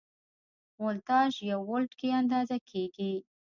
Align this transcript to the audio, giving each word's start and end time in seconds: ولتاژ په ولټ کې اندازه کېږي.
ولتاژ 0.85 1.31
په 1.47 1.55
ولټ 1.69 1.91
کې 1.99 2.09
اندازه 2.21 2.57
کېږي. 2.69 3.13